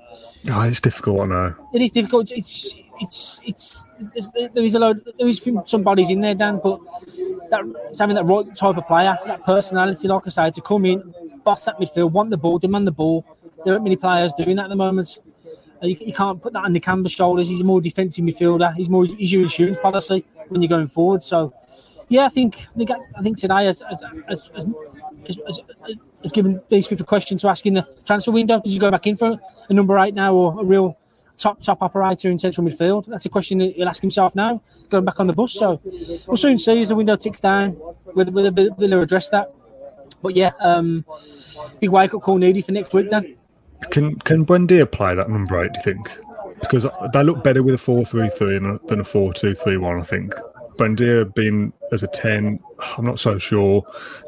Oh, 0.51 0.63
it's 0.63 0.81
difficult. 0.81 1.21
I 1.21 1.27
know. 1.27 1.55
It 1.75 1.83
is 1.83 1.91
difficult. 1.91 2.33
It's 2.33 2.73
it's 2.73 2.81
it's, 3.01 3.41
it's 3.45 3.85
there 4.55 4.65
is 4.65 4.75
a 4.75 4.79
lot. 4.79 4.97
There 5.19 5.29
is 5.29 5.43
some 5.65 5.83
bodies 5.83 6.11
in 6.11 6.21
there, 6.21 6.35
Dan, 6.35 6.61
but 6.63 6.81
that 7.51 7.63
having 7.99 8.15
that 8.17 8.25
right 8.25 8.55
type 8.57 8.77
of 8.77 8.87
player, 8.87 9.17
that 9.27 9.45
personality, 9.45 10.09
like 10.09 10.23
I 10.27 10.31
say, 10.31 10.51
to 10.51 10.61
come 10.61 10.85
in, 10.85 11.15
box 11.45 11.65
that 11.65 11.79
midfield, 11.79 12.13
want 12.13 12.31
the 12.31 12.37
ball, 12.37 12.59
demand 12.59 12.87
the 12.87 12.93
ball. 12.93 13.25
There 13.65 13.73
aren't 13.73 13.85
many 13.85 13.97
players 13.97 14.35
doing 14.35 14.57
that 14.57 14.65
at 14.65 14.69
the 14.69 14.77
moment. 14.77 15.19
Uh, 15.83 15.87
you, 15.87 15.97
you 16.01 16.13
can't 16.13 16.41
put 16.41 16.53
that 16.53 16.65
on 16.65 16.73
the 16.73 16.81
canvas 16.81 17.13
shoulders. 17.13 17.49
He's 17.49 17.61
a 17.61 17.65
more 17.65 17.81
defensive 17.81 18.25
midfielder. 18.25 18.75
He's 18.75 18.89
more 18.89 19.07
he's 19.07 19.33
your 19.33 19.43
insurance 19.43 19.79
policy 19.79 20.25
when 20.49 20.63
you're 20.63 20.69
going 20.69 20.89
forward. 20.89 21.23
So, 21.23 21.53
yeah, 22.09 22.25
I 22.25 22.29
think 22.29 22.67
I 23.17 23.23
think 23.23 23.39
today 23.39 23.65
has 23.65 23.81
has, 23.81 24.03
has, 24.29 24.51
has, 24.55 25.61
has 26.23 26.33
given 26.33 26.61
these 26.69 26.87
people 26.89 27.05
a 27.05 27.07
question 27.07 27.39
to 27.39 27.49
ask 27.49 27.67
in 27.67 27.75
the 27.75 27.87
transfer 28.07 28.31
window. 28.31 28.61
Did 28.61 28.73
you 28.73 28.81
go 28.81 28.91
back 28.91 29.07
in 29.07 29.17
for 29.17 29.39
a 29.69 29.73
number 29.73 29.99
eight 29.99 30.15
now 30.15 30.35
or 30.35 30.61
a 30.61 30.65
real 30.65 30.97
top 31.39 31.63
top 31.63 31.83
operator 31.83 32.31
in 32.31 32.39
central 32.39 32.67
midfield? 32.67 33.07
That's 33.07 33.27
a 33.27 33.29
question 33.29 33.59
that 33.59 33.75
he'll 33.77 33.89
ask 33.89 34.03
himself 34.03 34.35
now, 34.35 34.61
going 34.91 35.05
back 35.05 35.21
on 35.21 35.27
the 35.27 35.33
bus. 35.33 35.53
So 35.53 35.81
we'll 36.27 36.37
soon 36.37 36.59
see 36.59 36.81
as 36.81 36.89
the 36.91 36.97
window 36.97 37.17
ticks 37.17 37.41
down 37.41 37.71
whether 38.13 38.31
whether 38.31 38.51
Villa 38.51 39.01
address 39.01 39.29
that. 39.31 39.55
But 40.21 40.35
yeah, 40.35 40.51
um, 40.61 41.05
big 41.81 41.91
wake 41.91 42.13
up 42.13 42.23
call 42.23 42.39
needed 42.39 42.65
for 42.65 42.73
next 42.73 42.93
week 42.93 43.09
then. 43.09 43.37
Can 43.91 44.17
can 44.21 44.45
Buendia 44.45 44.83
apply 44.83 45.15
that 45.15 45.31
number 45.31 45.65
eight? 45.65 45.73
Do 45.73 45.79
you 45.79 45.85
think? 45.85 46.19
Because 46.61 46.85
they 47.13 47.23
look 47.23 47.45
better 47.45 47.63
with 47.63 47.75
a 47.75 47.79
four-three-three 47.79 48.59
than 48.59 49.01
a 49.01 49.05
four-two-three-one. 49.05 50.01
I 50.01 50.03
think 50.03 50.35
Buendia 50.77 51.33
being 51.35 51.73
as 51.93 52.03
a 52.03 52.09
ten, 52.09 52.59
I'm 52.97 53.05
not 53.05 53.21
so 53.21 53.39
sure. 53.39 53.85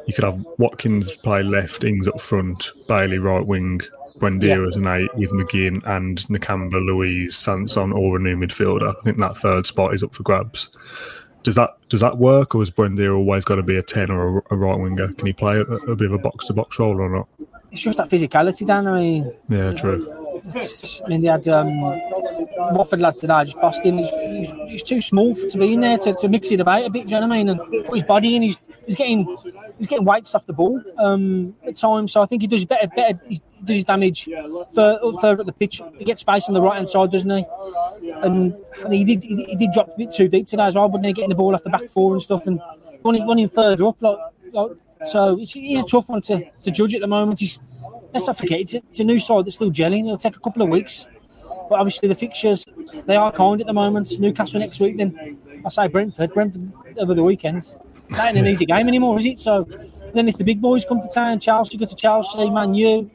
You 0.06 0.14
could 0.14 0.22
have 0.22 0.38
Watkins 0.58 1.10
play 1.10 1.42
left, 1.42 1.82
Ings 1.82 2.06
up 2.06 2.20
front, 2.20 2.70
Bailey 2.86 3.18
right 3.18 3.44
wing, 3.44 3.80
Buendia 4.20 4.60
yeah. 4.60 4.66
as 4.66 4.76
an 4.76 4.86
eight 4.86 5.14
with 5.14 5.30
McGinn 5.32 5.84
and 5.86 6.18
Nakamba, 6.28 6.84
Luiz, 6.84 7.36
Sanson, 7.36 7.92
or 7.92 8.16
a 8.16 8.20
new 8.20 8.36
midfielder. 8.36 8.94
I 8.96 9.00
think 9.02 9.18
that 9.18 9.36
third 9.36 9.66
spot 9.66 9.94
is 9.94 10.02
up 10.02 10.14
for 10.14 10.22
grabs. 10.22 10.70
Does 11.42 11.54
that 11.54 11.70
does 11.88 12.02
that 12.02 12.18
work, 12.18 12.54
or 12.54 12.60
has 12.60 12.70
Buendia 12.70 13.16
always 13.16 13.44
got 13.44 13.56
to 13.56 13.62
be 13.62 13.76
a 13.76 13.82
ten 13.82 14.10
or 14.10 14.38
a, 14.38 14.42
a 14.50 14.56
right 14.56 14.78
winger? 14.78 15.08
Can 15.14 15.26
he 15.26 15.32
play 15.32 15.56
a, 15.56 15.62
a 15.62 15.96
bit 15.96 16.06
of 16.06 16.12
a 16.12 16.18
box 16.18 16.46
to 16.46 16.52
box 16.52 16.78
role 16.78 17.00
or 17.00 17.08
not? 17.08 17.28
it's 17.72 17.82
just 17.82 17.98
that 17.98 18.08
physicality, 18.08 18.66
Dan. 18.66 18.86
I 18.86 19.00
mean, 19.00 19.32
yeah, 19.48 19.72
true. 19.72 20.06
I 21.04 21.08
mean, 21.08 21.20
they 21.20 21.28
had 21.28 21.46
um, 21.48 21.80
Watford 22.74 23.00
lads 23.00 23.18
today 23.18 23.44
just 23.44 23.60
bossed 23.60 23.84
him. 23.84 23.98
He's, 23.98 24.10
he's, 24.10 24.50
he's, 24.68 24.82
too 24.82 25.00
small 25.00 25.34
to 25.34 25.58
be 25.58 25.74
in 25.74 25.80
there 25.80 25.98
to, 25.98 26.14
to 26.14 26.28
mix 26.28 26.50
it 26.50 26.60
about 26.60 26.84
a 26.84 26.90
bit. 26.90 27.06
Do 27.06 27.14
you 27.14 27.20
know 27.20 27.28
what 27.28 27.34
I 27.34 27.38
mean? 27.38 27.48
And 27.50 27.84
put 27.84 27.94
his 27.94 28.04
body 28.04 28.36
in. 28.36 28.42
He's, 28.42 28.58
he's 28.86 28.96
getting 28.96 29.24
he's 29.78 29.86
getting 29.86 30.04
weights 30.04 30.34
off 30.34 30.46
the 30.46 30.52
ball 30.52 30.82
um, 30.98 31.54
at 31.66 31.76
times. 31.76 32.12
So 32.12 32.22
I 32.22 32.26
think 32.26 32.42
he 32.42 32.48
does 32.48 32.64
better. 32.64 32.88
Better. 32.88 33.20
He's, 33.26 33.40
does 33.64 33.76
his 33.76 33.84
damage 33.84 34.28
further, 34.74 35.40
up 35.40 35.46
the 35.46 35.54
pitch. 35.58 35.80
He 35.98 36.04
gets 36.04 36.20
space 36.20 36.48
on 36.48 36.54
the 36.54 36.60
right 36.60 36.76
hand 36.76 36.88
side, 36.88 37.10
doesn't 37.10 37.30
he? 37.30 37.44
And, 38.22 38.54
and 38.84 38.92
he 38.92 39.04
did 39.04 39.22
he, 39.22 39.44
he, 39.44 39.56
did 39.56 39.72
drop 39.72 39.88
a 39.94 39.96
bit 39.96 40.10
too 40.10 40.28
deep 40.28 40.46
today 40.46 40.64
as 40.64 40.74
well, 40.74 40.88
but 40.88 41.02
then 41.02 41.12
getting 41.12 41.30
the 41.30 41.34
ball 41.34 41.54
off 41.54 41.62
the 41.62 41.70
back 41.70 41.88
four 41.88 42.12
and 42.12 42.22
stuff, 42.22 42.46
and 42.46 42.60
running, 43.04 43.26
running 43.26 43.48
further 43.48 43.84
up. 43.86 44.00
Like, 44.00 44.18
like 44.52 44.72
so, 45.06 45.38
it's, 45.38 45.52
he's 45.52 45.82
a 45.82 45.86
tough 45.86 46.08
one 46.08 46.20
to, 46.22 46.50
to 46.62 46.70
judge 46.70 46.94
at 46.94 47.00
the 47.00 47.06
moment. 47.06 47.40
He's 47.40 47.60
let's 48.12 48.26
not 48.26 48.36
forget 48.36 48.60
it's 48.60 48.74
a, 48.74 48.78
it's 48.78 49.00
a 49.00 49.04
new 49.04 49.18
side 49.18 49.46
that's 49.46 49.56
still 49.56 49.70
gelling. 49.70 50.04
It'll 50.04 50.16
take 50.16 50.36
a 50.36 50.40
couple 50.40 50.62
of 50.62 50.68
weeks, 50.68 51.06
but 51.68 51.78
obviously 51.78 52.08
the 52.08 52.14
fixtures 52.14 52.66
they 53.06 53.16
are 53.16 53.32
kind 53.32 53.60
at 53.60 53.66
the 53.66 53.72
moment. 53.72 54.18
Newcastle 54.18 54.60
next 54.60 54.80
week, 54.80 54.96
then 54.96 55.38
I 55.64 55.68
say 55.68 55.88
Brentford, 55.88 56.32
Brentford 56.32 56.72
over 56.98 57.14
the 57.14 57.22
weekend. 57.22 57.76
That 58.10 58.28
ain't 58.28 58.38
an 58.38 58.46
easy 58.46 58.66
game 58.66 58.88
anymore, 58.88 59.18
is 59.18 59.26
it? 59.26 59.38
So 59.38 59.68
then 60.14 60.26
it's 60.26 60.36
the 60.36 60.44
big 60.44 60.60
boys 60.60 60.84
come 60.84 61.00
to 61.00 61.08
town. 61.08 61.38
Chelsea 61.38 61.76
go 61.76 61.84
to 61.84 61.94
Chelsea, 61.94 62.50
Man 62.50 62.74
U. 62.74 63.10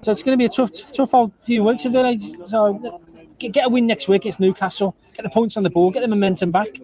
So 0.00 0.12
it's 0.12 0.22
going 0.22 0.38
to 0.38 0.38
be 0.38 0.46
a 0.46 0.48
tough, 0.48 0.70
tough 0.92 1.12
old 1.12 1.32
few 1.40 1.64
weeks 1.64 1.84
of 1.84 1.94
it. 1.94 2.48
So 2.48 3.00
get, 3.38 3.66
a 3.66 3.68
win 3.68 3.86
next 3.86 4.08
week. 4.08 4.26
It's 4.26 4.40
Newcastle. 4.40 4.96
Get 5.14 5.22
the 5.22 5.30
points 5.30 5.56
on 5.56 5.62
the 5.62 5.70
board. 5.70 5.94
Get 5.94 6.00
the 6.00 6.08
momentum 6.08 6.50
back, 6.50 6.78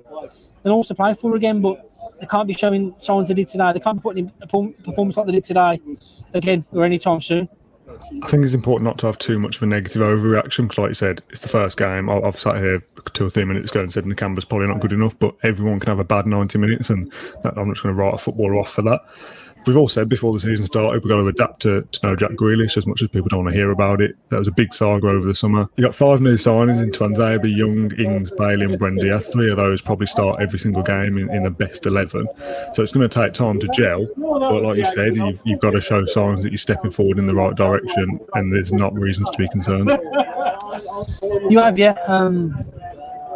and 0.65 0.73
also 0.73 0.95
play 0.95 1.15
for 1.15 1.37
again. 1.37 1.63
But 1.63 1.91
they 2.21 2.27
can't 2.27 2.47
be 2.47 2.55
showing 2.55 2.95
signs 2.99 3.29
they 3.29 3.35
did 3.35 3.49
today. 3.49 3.73
They 3.73 3.81
can't 3.81 3.99
be 3.99 4.03
putting 4.03 4.27
in 4.27 4.75
performance 4.85 5.17
like 5.17 5.27
they 5.27 5.33
did 5.33 5.45
today 5.45 5.81
again 6.33 6.65
or 6.73 6.85
anytime 6.85 7.21
soon. 7.21 7.49
I 8.23 8.29
think 8.29 8.45
it's 8.45 8.55
important 8.55 8.89
not 8.89 8.99
to 8.99 9.07
have 9.07 9.19
too 9.19 9.39
much 9.39 9.57
of 9.57 9.63
a 9.63 9.67
negative 9.67 10.01
overreaction 10.01 10.65
because, 10.65 10.79
like 10.79 10.89
you 10.89 10.95
said, 10.95 11.23
it's 11.31 11.41
the 11.41 11.49
first 11.49 11.79
game. 11.79 12.09
I've 12.09 12.39
sat 12.39 12.57
here 12.57 12.83
two 13.13 13.27
or 13.27 13.31
three 13.31 13.45
minutes 13.45 13.71
ago 13.71 13.81
and 13.81 13.93
said 13.93 14.05
Nakamba's 14.05 14.45
probably 14.45 14.69
not 14.69 14.81
good 14.81 14.93
enough, 14.93 15.19
but 15.19 15.35
everyone 15.43 15.81
can 15.81 15.91
have 15.91 15.99
a 15.99 16.05
bad 16.05 16.27
90 16.27 16.59
minutes, 16.59 16.91
and 16.91 17.13
that, 17.43 17.57
I'm 17.57 17.69
not 17.69 17.83
going 17.83 17.95
to 17.95 18.01
write 18.01 18.15
a 18.15 18.19
footballer 18.19 18.57
off 18.57 18.71
for 18.71 18.83
that 18.83 19.01
we've 19.67 19.77
all 19.77 19.89
said 19.89 20.09
before 20.09 20.33
the 20.33 20.41
season 20.41 20.67
started, 20.67 21.03
we've 21.03 21.11
got 21.11 21.21
to 21.21 21.27
adapt 21.27 21.63
to, 21.63 21.83
to 21.83 22.07
know 22.07 22.17
Jack 22.17 22.33
Grealish 22.33 22.77
as 22.77 22.87
much 22.87 23.03
as 23.03 23.09
people 23.09 23.29
don't 23.29 23.45
want 23.45 23.51
to 23.51 23.57
hear 23.57 23.71
about 23.71 24.01
it. 24.01 24.17
That 24.31 24.39
was 24.39 24.49
a 24.49 24.53
big 24.53 24.73
saga 24.73 25.09
over 25.09 25.27
the 25.27 25.35
summer. 25.35 25.69
You 25.77 25.85
got 25.85 25.95
five 25.95 26.21
new 26.21 26.35
signings 26.35 26.83
in 26.83 26.91
Tuanzebe, 26.91 27.55
Young, 27.55 27.93
Ings, 27.99 28.31
Bailey, 28.31 28.67
and 28.67 28.79
Buendia. 28.79 29.23
Three 29.33 29.51
of 29.51 29.57
those 29.57 29.81
probably 29.81 30.07
start 30.07 30.41
every 30.41 30.59
single 30.59 30.83
game 30.83 31.19
in, 31.19 31.31
in 31.31 31.45
the 31.45 31.51
best 31.51 31.87
11. 31.87 32.27
So 32.73 32.83
it's 32.83 32.93
going 32.93 33.09
to 33.09 33.15
take 33.23 33.33
time 33.33 33.59
to 33.61 33.69
gel. 33.69 34.07
But 34.17 34.63
like 34.63 34.79
you 34.79 34.87
said, 34.87 35.17
you've, 35.17 35.41
you've 35.45 35.61
got 35.61 35.71
to 35.71 35.81
show 35.81 36.05
signs 36.05 36.43
that 36.43 36.51
you're 36.51 36.59
stepping 36.59 36.91
forward 36.91 37.19
in 37.19 37.27
the 37.27 37.35
right 37.35 37.55
direction, 37.55 38.21
and 38.35 38.53
there's 38.53 38.73
not 38.73 38.95
reasons 38.95 39.31
to 39.31 39.39
be 39.39 39.49
concerned. 39.49 39.91
You 41.49 41.59
have, 41.59 41.79
yeah. 41.79 41.97
Um, 42.07 42.65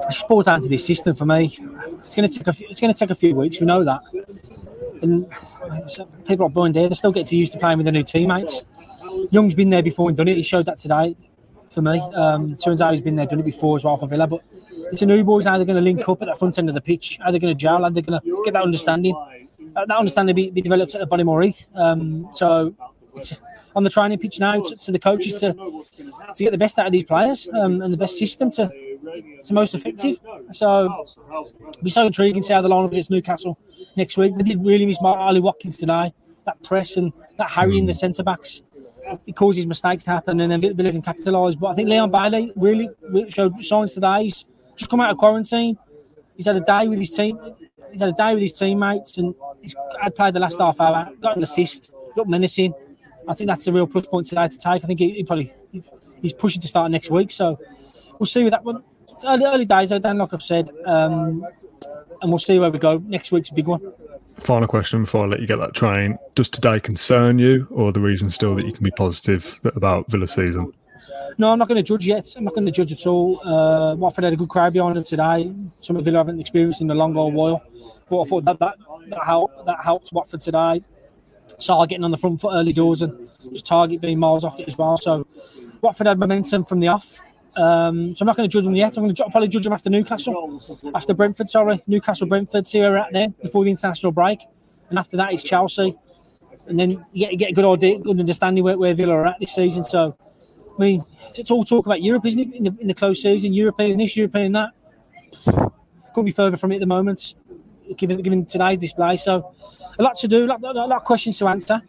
it's 0.08 0.22
down 0.44 0.60
to 0.62 0.68
this 0.68 0.86
system 0.86 1.14
for 1.14 1.26
me. 1.26 1.58
It's 1.98 2.14
going 2.14 2.28
to 2.28 2.38
take 2.38 2.46
a 2.46 2.52
few, 2.52 2.66
it's 2.70 2.80
going 2.80 2.92
to 2.92 2.98
take 2.98 3.10
a 3.10 3.14
few 3.14 3.34
weeks. 3.34 3.60
We 3.60 3.66
know 3.66 3.84
that 3.84 4.02
and 5.02 5.30
people 6.26 6.46
are 6.46 6.50
blind 6.50 6.74
there. 6.74 6.88
They 6.88 6.94
still 6.94 7.12
get 7.12 7.26
to 7.28 7.36
used 7.36 7.52
to 7.52 7.58
playing 7.58 7.78
with 7.78 7.84
their 7.84 7.92
new 7.92 8.02
teammates. 8.02 8.64
Young's 9.30 9.54
been 9.54 9.70
there 9.70 9.82
before 9.82 10.08
and 10.08 10.16
done 10.16 10.28
it. 10.28 10.36
He 10.36 10.42
showed 10.42 10.66
that 10.66 10.78
today 10.78 11.16
for 11.70 11.82
me. 11.82 12.00
Um, 12.14 12.56
turns 12.56 12.80
out 12.80 12.92
he's 12.92 13.02
been 13.02 13.16
there, 13.16 13.26
done 13.26 13.40
it 13.40 13.44
before 13.44 13.76
as 13.76 13.84
well 13.84 13.96
for 13.96 14.06
Villa. 14.06 14.26
But 14.26 14.40
it's 14.92 15.02
a 15.02 15.06
new 15.06 15.24
boys 15.24 15.44
how 15.46 15.56
they're 15.56 15.66
going 15.66 15.76
to 15.76 15.82
link 15.82 16.08
up 16.08 16.22
at 16.22 16.26
the 16.26 16.34
front 16.34 16.58
end 16.58 16.68
of 16.68 16.74
the 16.74 16.80
pitch, 16.80 17.18
how 17.22 17.30
they're 17.30 17.40
going 17.40 17.54
to 17.54 17.58
gel, 17.58 17.82
how 17.82 17.90
they're 17.90 18.02
going 18.02 18.20
to 18.20 18.42
get 18.44 18.54
that 18.54 18.62
understanding. 18.62 19.14
Uh, 19.76 19.84
that 19.86 19.96
understanding 19.96 20.34
be, 20.34 20.50
be 20.50 20.60
developed 20.60 20.94
at 20.94 21.08
Bodymoor 21.08 21.44
Heath. 21.44 21.68
Um, 21.74 22.28
so 22.32 22.74
on 23.74 23.84
the 23.84 23.90
training 23.90 24.18
pitch 24.18 24.40
now. 24.40 24.58
Up 24.58 24.78
to 24.80 24.92
the 24.92 24.98
coaches 24.98 25.40
to 25.40 25.54
to 26.34 26.44
get 26.44 26.50
the 26.50 26.58
best 26.58 26.78
out 26.78 26.86
of 26.86 26.92
these 26.92 27.04
players 27.04 27.48
um, 27.54 27.80
and 27.82 27.92
the 27.92 27.96
best 27.96 28.18
system 28.18 28.50
to 28.52 28.70
the 29.02 29.54
most 29.54 29.74
effective. 29.74 30.18
So 30.52 31.06
it'll 31.28 31.52
be 31.82 31.90
so 31.90 32.06
intriguing 32.06 32.42
to 32.42 32.46
see 32.46 32.52
how 32.52 32.62
the 32.62 32.68
lineup 32.68 32.88
against 32.88 33.10
Newcastle 33.10 33.58
next 33.96 34.16
week. 34.16 34.34
They 34.36 34.42
did 34.42 34.64
really 34.64 34.86
miss 34.86 34.98
Ollie 35.00 35.40
Watkins 35.40 35.76
today. 35.76 36.12
That 36.46 36.62
press 36.62 36.96
and 36.96 37.12
that 37.36 37.50
harrying 37.50 37.86
the 37.86 37.92
hmm. 37.92 37.98
centre 37.98 38.22
backs. 38.22 38.62
It 39.26 39.36
causes 39.36 39.66
mistakes 39.66 40.04
to 40.04 40.10
happen 40.10 40.40
and 40.40 40.52
then 40.52 40.60
Villa 40.60 40.92
can 40.92 41.02
capitalise. 41.02 41.56
But 41.56 41.68
I 41.68 41.74
think 41.74 41.88
Leon 41.88 42.10
Bailey 42.10 42.52
really, 42.56 42.90
really 43.10 43.30
showed 43.30 43.62
signs 43.64 43.94
today. 43.94 44.24
He's 44.24 44.44
just 44.76 44.90
come 44.90 45.00
out 45.00 45.10
of 45.10 45.16
quarantine. 45.16 45.78
He's 46.36 46.46
had 46.46 46.56
a 46.56 46.60
day 46.60 46.88
with 46.88 46.98
his 46.98 47.10
team. 47.10 47.38
He's 47.90 48.00
had 48.00 48.10
a 48.10 48.12
day 48.12 48.34
with 48.34 48.42
his 48.42 48.52
teammates 48.52 49.16
and 49.18 49.34
he's 49.60 49.74
had 50.00 50.14
played 50.14 50.34
the 50.34 50.40
last 50.40 50.58
half 50.58 50.80
hour, 50.80 51.10
got 51.22 51.36
an 51.36 51.42
assist, 51.42 51.90
looked 52.16 52.28
menacing. 52.28 52.74
I 53.26 53.34
think 53.34 53.48
that's 53.48 53.66
a 53.66 53.72
real 53.72 53.86
plus 53.86 54.06
point 54.06 54.26
today 54.26 54.48
to 54.48 54.56
take. 54.56 54.84
I 54.84 54.86
think 54.86 55.00
he, 55.00 55.10
he 55.10 55.24
probably 55.24 55.52
he's 56.22 56.32
pushing 56.32 56.60
to 56.62 56.68
start 56.68 56.90
next 56.90 57.10
week. 57.10 57.30
So 57.30 57.58
we'll 58.18 58.26
see 58.26 58.44
with 58.44 58.52
that 58.52 58.64
one. 58.64 58.82
Early, 59.24 59.44
early 59.44 59.64
days, 59.64 59.90
though, 59.90 59.98
Dan, 59.98 60.18
like 60.18 60.32
I've 60.32 60.42
said, 60.42 60.70
um, 60.86 61.46
and 62.22 62.30
we'll 62.30 62.38
see 62.38 62.58
where 62.58 62.70
we 62.70 62.78
go. 62.78 63.02
Next 63.06 63.32
week's 63.32 63.50
a 63.50 63.54
big 63.54 63.66
one. 63.66 63.80
Final 64.34 64.68
question 64.68 65.02
before 65.02 65.24
I 65.24 65.28
let 65.28 65.40
you 65.40 65.46
get 65.46 65.56
that 65.56 65.74
train. 65.74 66.18
Does 66.34 66.48
today 66.48 66.78
concern 66.78 67.38
you, 67.38 67.66
or 67.70 67.92
the 67.92 68.00
reason 68.00 68.30
still 68.30 68.54
that 68.54 68.66
you 68.66 68.72
can 68.72 68.84
be 68.84 68.90
positive 68.92 69.58
about 69.64 70.10
Villa 70.10 70.26
season? 70.26 70.72
No, 71.36 71.52
I'm 71.52 71.58
not 71.58 71.68
going 71.68 71.76
to 71.76 71.82
judge 71.82 72.06
yet. 72.06 72.34
I'm 72.36 72.44
not 72.44 72.54
going 72.54 72.66
to 72.66 72.72
judge 72.72 72.92
at 72.92 73.06
all. 73.06 73.40
Uh, 73.46 73.94
Watford 73.96 74.24
had 74.24 74.32
a 74.32 74.36
good 74.36 74.48
crowd 74.48 74.72
behind 74.72 74.96
them 74.96 75.04
today. 75.04 75.52
Some 75.80 75.96
of 75.96 76.04
Villa 76.04 76.18
haven't 76.18 76.40
experienced 76.40 76.80
in 76.80 76.90
a 76.90 76.94
long 76.94 77.16
old 77.16 77.34
while. 77.34 77.62
But 78.08 78.22
I 78.22 78.24
thought 78.24 78.44
that 78.44 78.58
that, 78.60 78.76
that 79.08 79.24
helped 79.24 79.66
that 79.66 79.82
helped 79.82 80.10
Watford 80.12 80.40
today. 80.40 80.82
Salah 81.58 81.86
getting 81.86 82.04
on 82.04 82.10
the 82.10 82.16
front 82.16 82.40
foot 82.40 82.52
early 82.54 82.72
doors 82.72 83.02
and 83.02 83.28
just 83.52 83.66
Targett 83.66 84.00
being 84.00 84.18
miles 84.18 84.44
off 84.44 84.58
it 84.60 84.68
as 84.68 84.78
well. 84.78 84.96
So 84.96 85.26
Watford 85.80 86.06
had 86.06 86.18
momentum 86.18 86.64
from 86.64 86.80
the 86.80 86.88
off. 86.88 87.18
Um, 87.56 88.14
so 88.14 88.22
I'm 88.22 88.26
not 88.26 88.36
going 88.36 88.48
to 88.48 88.52
judge 88.52 88.64
them 88.64 88.76
yet. 88.76 88.96
I'm 88.96 89.04
going 89.04 89.14
to 89.14 89.24
probably 89.30 89.48
judge 89.48 89.64
them 89.64 89.72
after 89.72 89.90
Newcastle, 89.90 90.62
after 90.94 91.14
Brentford. 91.14 91.50
Sorry, 91.50 91.82
Newcastle, 91.86 92.26
Brentford. 92.26 92.66
See 92.66 92.80
where 92.80 92.92
we're 92.92 92.98
at 92.98 93.12
there 93.12 93.28
before 93.28 93.64
the 93.64 93.70
international 93.70 94.12
break, 94.12 94.40
and 94.90 94.98
after 94.98 95.16
that 95.16 95.32
is 95.32 95.42
Chelsea, 95.42 95.96
and 96.68 96.78
then 96.78 97.04
you 97.12 97.36
get, 97.36 97.50
a 97.50 97.54
good 97.54 97.64
idea, 97.64 97.98
good 97.98 98.20
understanding 98.20 98.64
where, 98.64 98.78
where 98.78 98.94
Villa 98.94 99.14
are 99.14 99.26
at 99.26 99.40
this 99.40 99.54
season. 99.54 99.84
So, 99.84 100.16
I 100.76 100.80
mean, 100.80 101.04
it's 101.36 101.50
all 101.50 101.64
talk 101.64 101.86
about 101.86 102.02
Europe, 102.02 102.26
isn't 102.26 102.40
it? 102.40 102.54
In 102.54 102.64
the, 102.64 102.76
in 102.80 102.86
the 102.88 102.94
close 102.94 103.22
season, 103.22 103.52
European 103.52 103.98
this, 103.98 104.16
European 104.16 104.52
that. 104.52 104.70
Couldn't 105.44 106.24
be 106.24 106.30
further 106.30 106.56
from 106.56 106.72
it 106.72 106.76
at 106.76 106.80
the 106.80 106.86
moment, 106.86 107.34
given 107.96 108.20
given 108.22 108.46
today's 108.46 108.78
display. 108.78 109.16
So, 109.16 109.54
a 109.98 110.02
lot 110.02 110.16
to 110.18 110.28
do, 110.28 110.44
a 110.44 110.46
lot, 110.46 110.62
a 110.62 110.72
lot 110.72 110.92
of 110.92 111.04
questions 111.04 111.38
to 111.38 111.48
answer, 111.48 111.82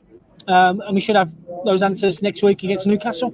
um, 0.48 0.82
and 0.82 0.96
we 0.96 1.02
should 1.02 1.16
have 1.16 1.32
those 1.66 1.84
answers 1.84 2.22
next 2.22 2.44
week 2.44 2.64
against 2.64 2.88
Newcastle. 2.88 3.34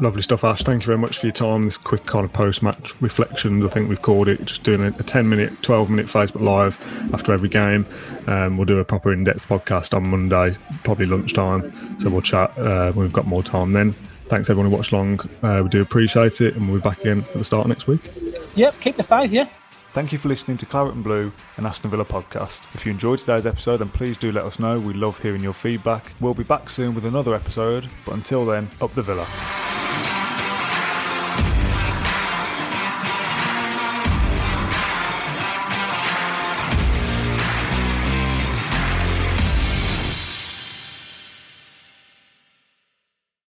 Lovely 0.00 0.22
stuff, 0.22 0.42
Ash. 0.42 0.62
Thank 0.62 0.82
you 0.82 0.86
very 0.86 0.98
much 0.98 1.18
for 1.18 1.26
your 1.26 1.32
time. 1.32 1.64
This 1.64 1.76
quick 1.76 2.04
kind 2.04 2.24
of 2.24 2.32
post 2.32 2.62
match 2.62 3.00
reflections, 3.00 3.64
I 3.64 3.68
think 3.68 3.88
we've 3.88 4.02
called 4.02 4.26
it. 4.26 4.44
Just 4.44 4.64
doing 4.64 4.82
a, 4.82 4.88
a 4.88 5.02
10 5.02 5.28
minute, 5.28 5.62
12 5.62 5.88
minute 5.88 6.06
Facebook 6.06 6.40
Live 6.40 6.76
after 7.14 7.32
every 7.32 7.48
game. 7.48 7.86
Um, 8.26 8.56
we'll 8.56 8.64
do 8.64 8.78
a 8.78 8.84
proper 8.84 9.12
in 9.12 9.22
depth 9.22 9.48
podcast 9.48 9.94
on 9.94 10.08
Monday, 10.08 10.56
probably 10.82 11.06
lunchtime. 11.06 11.72
So 12.00 12.10
we'll 12.10 12.22
chat 12.22 12.56
uh, 12.58 12.90
when 12.92 13.04
we've 13.04 13.12
got 13.12 13.26
more 13.26 13.42
time 13.42 13.72
then. 13.72 13.94
Thanks 14.26 14.50
everyone 14.50 14.70
who 14.70 14.76
watched 14.76 14.92
long. 14.92 15.20
Uh, 15.42 15.60
we 15.62 15.68
do 15.68 15.80
appreciate 15.80 16.40
it, 16.40 16.56
and 16.56 16.68
we'll 16.68 16.80
be 16.80 16.82
back 16.82 17.00
again 17.00 17.20
at 17.20 17.34
the 17.34 17.44
start 17.44 17.66
of 17.66 17.68
next 17.68 17.86
week. 17.86 18.10
Yep, 18.56 18.80
keep 18.80 18.96
the 18.96 19.02
faith, 19.02 19.32
yeah. 19.32 19.48
Thank 19.92 20.10
you 20.10 20.18
for 20.18 20.28
listening 20.28 20.56
to 20.56 20.66
Claret 20.66 20.94
and 20.94 21.04
Blue 21.04 21.30
and 21.56 21.68
Aston 21.68 21.88
Villa 21.88 22.04
podcast. 22.04 22.74
If 22.74 22.84
you 22.84 22.90
enjoyed 22.90 23.20
today's 23.20 23.46
episode, 23.46 23.76
then 23.76 23.90
please 23.90 24.16
do 24.16 24.32
let 24.32 24.44
us 24.44 24.58
know. 24.58 24.80
We 24.80 24.92
love 24.92 25.22
hearing 25.22 25.42
your 25.42 25.52
feedback. 25.52 26.14
We'll 26.18 26.34
be 26.34 26.42
back 26.42 26.68
soon 26.68 26.96
with 26.96 27.04
another 27.04 27.32
episode, 27.32 27.88
but 28.04 28.14
until 28.14 28.44
then, 28.44 28.70
up 28.80 28.92
the 28.94 29.02
Villa. 29.02 29.63